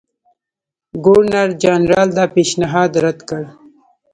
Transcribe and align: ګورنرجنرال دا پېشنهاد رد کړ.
ګورنرجنرال 1.05 2.09
دا 2.17 2.25
پېشنهاد 2.33 2.91
رد 3.03 3.19
کړ. 3.29 3.43